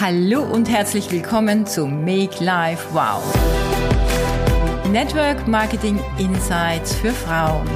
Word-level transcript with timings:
Hallo 0.00 0.42
und 0.42 0.68
herzlich 0.68 1.10
willkommen 1.10 1.66
zu 1.66 1.88
Make 1.88 2.44
Life 2.44 2.86
Wow. 2.92 3.20
Network 4.92 5.48
Marketing 5.48 5.98
Insights 6.18 6.94
für 6.94 7.10
Frauen. 7.10 7.68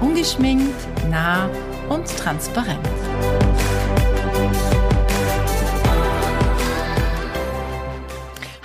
Ungeschminkt, 0.00 0.74
nah 1.10 1.50
und 1.90 2.06
transparent. 2.16 2.80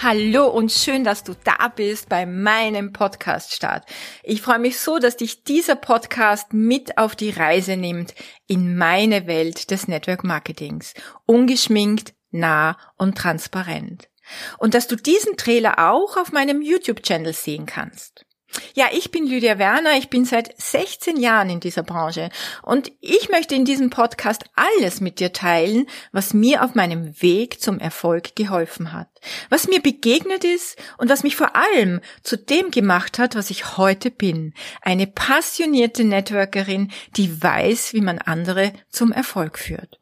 Hallo 0.04 0.50
und 0.50 0.70
schön, 0.70 1.06
dass 1.06 1.24
du 1.24 1.34
da 1.46 1.70
bist 1.70 2.10
bei 2.10 2.26
meinem 2.26 2.92
Podcast 2.92 3.54
Start. 3.54 3.86
Ich 4.22 4.42
freue 4.42 4.60
mich 4.60 4.78
so, 4.78 5.00
dass 5.00 5.16
dich 5.16 5.46
dieser 5.46 5.78
Podcast 5.78 6.52
mit 6.52 6.98
auf 6.98 7.16
die 7.16 7.30
Reise 7.30 7.78
nimmt 7.78 8.14
in 8.46 8.76
meine 8.76 9.28
Welt 9.28 9.72
des 9.72 9.88
Network 9.88 10.26
Marketings. 10.26 10.94
Ungeschminkt, 11.26 12.16
nah 12.32 12.78
und 12.98 13.18
transparent. 13.18 14.10
Und 14.58 14.74
dass 14.74 14.90
du 14.90 14.98
diesen 14.98 15.38
Trailer 15.38 15.80
auch 15.80 16.18
auf 16.18 16.34
meinem 16.34 16.62
YouTube-Channel 16.62 17.32
sehen 17.32 17.66
kannst. 17.66 18.26
Ja, 18.74 18.88
ich 18.92 19.12
bin 19.12 19.26
Lydia 19.26 19.58
Werner, 19.58 19.98
ich 19.98 20.10
bin 20.10 20.26
seit 20.26 20.60
16 20.62 21.18
Jahren 21.18 21.50
in 21.50 21.60
dieser 21.60 21.84
Branche. 21.84 22.30
Und 22.62 22.92
ich 23.02 23.30
möchte 23.30 23.56
in 23.56 23.66
diesem 23.66 23.90
Podcast 23.90 24.44
alles 24.56 25.02
mit 25.02 25.20
dir 25.20 25.34
teilen, 25.34 25.88
was 26.12 26.34
mir 26.34 26.64
auf 26.64 26.76
meinem 26.76 27.22
Weg 27.22 27.62
zum 27.62 27.80
Erfolg 27.80 28.36
geholfen 28.36 28.94
hat, 28.94 29.10
was 29.50 29.68
mir 29.68 29.82
begegnet 29.82 30.44
ist 30.44 30.78
und 30.98 31.10
was 31.10 31.24
mich 31.24 31.36
vor 31.36 31.56
allem 31.56 32.02
zu 32.24 32.38
dem 32.38 32.72
gemacht 32.72 33.20
hat, 33.20 33.36
was 33.36 33.50
ich 33.50 33.78
heute 33.78 34.12
bin, 34.12 34.54
eine 34.82 35.08
passionierte 35.08 36.04
Networkerin, 36.04 36.92
die 37.16 37.42
weiß, 37.42 37.94
wie 37.94 38.02
man 38.02 38.20
andere 38.20 38.74
zum 38.90 39.12
Erfolg 39.12 39.60
führt. 39.60 40.00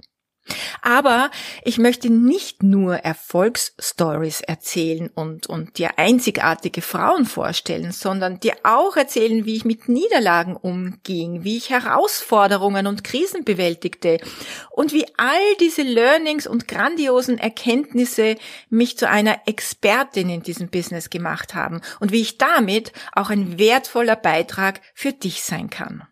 Aber 0.81 1.29
ich 1.63 1.77
möchte 1.77 2.11
nicht 2.11 2.63
nur 2.63 2.95
Erfolgsstories 2.95 4.41
erzählen 4.41 5.09
und, 5.13 5.47
und 5.47 5.77
dir 5.77 5.99
einzigartige 5.99 6.81
Frauen 6.81 7.25
vorstellen, 7.25 7.91
sondern 7.91 8.39
dir 8.39 8.55
auch 8.63 8.97
erzählen, 8.97 9.45
wie 9.45 9.55
ich 9.55 9.65
mit 9.65 9.87
Niederlagen 9.87 10.55
umging, 10.55 11.43
wie 11.43 11.57
ich 11.57 11.69
Herausforderungen 11.69 12.87
und 12.87 13.03
Krisen 13.03 13.43
bewältigte 13.45 14.17
und 14.71 14.93
wie 14.93 15.05
all 15.17 15.55
diese 15.59 15.83
Learnings 15.83 16.47
und 16.47 16.67
grandiosen 16.67 17.37
Erkenntnisse 17.37 18.35
mich 18.69 18.97
zu 18.97 19.07
einer 19.07 19.41
Expertin 19.45 20.29
in 20.29 20.41
diesem 20.41 20.69
Business 20.69 21.09
gemacht 21.09 21.53
haben 21.53 21.81
und 21.99 22.11
wie 22.11 22.21
ich 22.21 22.39
damit 22.39 22.91
auch 23.13 23.29
ein 23.29 23.59
wertvoller 23.59 24.15
Beitrag 24.15 24.81
für 24.95 25.13
dich 25.13 25.43
sein 25.43 25.69
kann. 25.69 26.07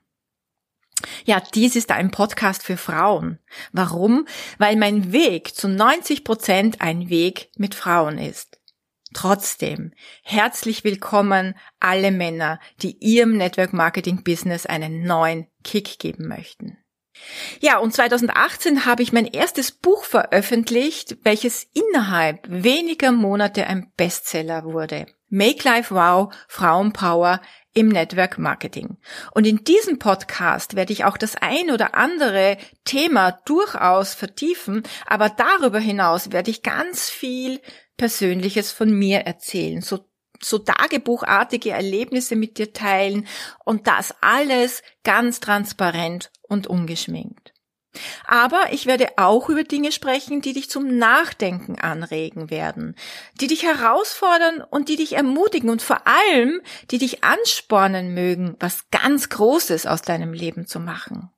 Ja, 1.25 1.41
dies 1.53 1.75
ist 1.75 1.91
ein 1.91 2.11
Podcast 2.11 2.63
für 2.63 2.77
Frauen. 2.77 3.39
Warum? 3.71 4.27
Weil 4.57 4.75
mein 4.75 5.11
Weg 5.11 5.55
zu 5.55 5.67
90 5.67 6.23
Prozent 6.23 6.81
ein 6.81 7.09
Weg 7.09 7.49
mit 7.57 7.75
Frauen 7.75 8.17
ist. 8.17 8.59
Trotzdem, 9.13 9.93
herzlich 10.23 10.83
willkommen 10.83 11.55
alle 11.79 12.11
Männer, 12.11 12.59
die 12.81 12.97
ihrem 12.99 13.37
Network 13.37 13.73
Marketing 13.73 14.23
Business 14.23 14.67
einen 14.67 15.03
neuen 15.03 15.47
Kick 15.63 15.97
geben 15.97 16.27
möchten. 16.27 16.77
Ja, 17.59 17.79
und 17.79 17.93
2018 17.93 18.85
habe 18.85 19.03
ich 19.03 19.11
mein 19.11 19.25
erstes 19.25 19.71
Buch 19.71 20.03
veröffentlicht, 20.03 21.17
welches 21.23 21.67
innerhalb 21.73 22.45
weniger 22.49 23.11
Monate 23.11 23.67
ein 23.67 23.91
Bestseller 23.97 24.63
wurde. 24.63 25.07
Make 25.27 25.67
Life 25.67 25.93
Wow, 25.93 26.33
Frauenpower, 26.47 27.41
im 27.79 27.87
Network 27.87 28.37
Marketing. 28.37 28.97
Und 29.31 29.47
in 29.47 29.63
diesem 29.63 29.99
Podcast 29.99 30.75
werde 30.75 30.91
ich 30.91 31.05
auch 31.05 31.17
das 31.17 31.37
ein 31.37 31.71
oder 31.71 31.95
andere 31.95 32.57
Thema 32.83 33.31
durchaus 33.45 34.13
vertiefen, 34.13 34.83
aber 35.05 35.29
darüber 35.29 35.79
hinaus 35.79 36.33
werde 36.33 36.51
ich 36.51 36.61
ganz 36.61 37.09
viel 37.09 37.61
Persönliches 37.95 38.73
von 38.73 38.91
mir 38.91 39.19
erzählen, 39.19 39.81
so 39.81 40.05
so 40.41 40.57
tagebuchartige 40.57 41.71
Erlebnisse 41.71 42.37
mit 42.37 42.57
dir 42.57 42.71
teilen 42.71 43.27
und 43.65 43.87
das 43.87 44.15
alles 44.21 44.83
ganz 45.03 45.41
transparent 45.41 46.31
und 46.43 46.65
ungeschminkt. 46.65 47.53
Aber 48.31 48.67
ich 48.71 48.85
werde 48.85 49.07
auch 49.17 49.49
über 49.49 49.63
Dinge 49.63 49.91
sprechen, 49.91 50.41
die 50.41 50.53
dich 50.53 50.69
zum 50.69 50.99
Nachdenken 50.99 51.79
anregen 51.79 52.51
werden, 52.51 52.95
die 53.41 53.47
dich 53.47 53.63
herausfordern 53.63 54.61
und 54.69 54.87
die 54.87 54.97
dich 54.97 55.13
ermutigen 55.13 55.71
und 55.71 55.81
vor 55.81 56.03
allem, 56.05 56.61
die 56.91 56.99
dich 56.99 57.23
anspornen 57.23 58.13
mögen, 58.13 58.55
was 58.59 58.91
ganz 58.91 59.29
Großes 59.29 59.87
aus 59.87 60.03
deinem 60.03 60.31
Leben 60.33 60.67
zu 60.67 60.79
machen. 60.79 61.31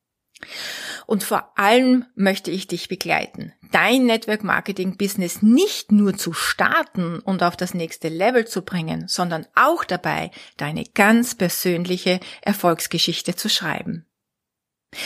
Und 1.05 1.23
vor 1.23 1.57
allem 1.57 2.07
möchte 2.15 2.51
ich 2.51 2.67
dich 2.67 2.89
begleiten, 2.89 3.53
dein 3.71 4.03
Network 4.05 4.43
Marketing 4.43 4.97
Business 4.97 5.41
nicht 5.41 5.93
nur 5.93 6.17
zu 6.17 6.33
starten 6.33 7.19
und 7.19 7.41
auf 7.41 7.55
das 7.55 7.73
nächste 7.73 8.09
Level 8.09 8.45
zu 8.45 8.63
bringen, 8.63 9.07
sondern 9.07 9.47
auch 9.55 9.85
dabei, 9.85 10.29
deine 10.57 10.83
ganz 10.83 11.35
persönliche 11.35 12.19
Erfolgsgeschichte 12.41 13.33
zu 13.33 13.47
schreiben. 13.47 14.10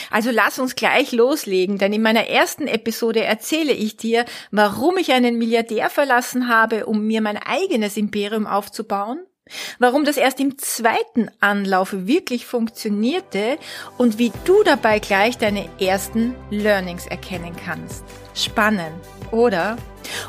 Also 0.09 0.31
lass 0.31 0.57
uns 0.59 0.75
gleich 0.75 1.11
loslegen, 1.11 1.77
denn 1.77 1.93
in 1.93 2.01
meiner 2.01 2.27
ersten 2.27 2.67
Episode 2.67 3.23
erzähle 3.23 3.73
ich 3.73 3.97
dir, 3.97 4.25
warum 4.51 4.97
ich 4.97 5.11
einen 5.11 5.37
Milliardär 5.37 5.89
verlassen 5.89 6.49
habe, 6.49 6.85
um 6.85 7.05
mir 7.05 7.21
mein 7.21 7.37
eigenes 7.37 7.95
Imperium 7.95 8.47
aufzubauen, 8.47 9.19
warum 9.77 10.03
das 10.03 10.17
erst 10.17 10.39
im 10.39 10.57
zweiten 10.57 11.29
Anlauf 11.39 11.89
wirklich 11.91 12.45
funktionierte 12.47 13.59
und 13.97 14.17
wie 14.17 14.31
du 14.45 14.63
dabei 14.63 14.99
gleich 14.99 15.37
deine 15.37 15.69
ersten 15.79 16.35
Learnings 16.49 17.05
erkennen 17.05 17.55
kannst. 17.55 18.03
Spannend, 18.33 18.95
oder? 19.31 19.77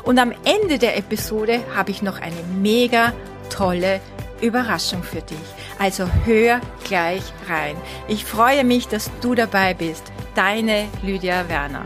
Und 0.03 0.19
am 0.19 0.33
Ende 0.45 0.77
der 0.77 0.97
Episode 0.97 1.61
habe 1.75 1.91
ich 1.91 2.01
noch 2.01 2.21
eine 2.21 2.43
mega 2.61 3.13
tolle 3.49 4.01
Überraschung 4.41 5.03
für 5.03 5.21
dich. 5.21 5.37
Also 5.79 6.07
hör 6.25 6.61
gleich 6.83 7.23
rein. 7.49 7.75
Ich 8.07 8.25
freue 8.25 8.63
mich, 8.63 8.87
dass 8.87 9.09
du 9.21 9.35
dabei 9.35 9.73
bist. 9.73 10.11
Deine 10.35 10.87
Lydia 11.03 11.47
Werner. 11.49 11.85